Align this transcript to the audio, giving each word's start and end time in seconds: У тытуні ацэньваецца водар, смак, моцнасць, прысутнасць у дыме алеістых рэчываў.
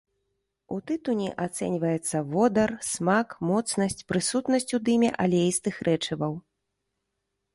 У 0.75 0.77
тытуні 0.91 1.27
ацэньваецца 1.45 2.17
водар, 2.31 2.73
смак, 2.91 3.35
моцнасць, 3.49 3.99
прысутнасць 4.11 4.67
у 4.77 4.81
дыме 4.89 5.09
алеістых 5.27 5.75
рэчываў. 5.89 6.33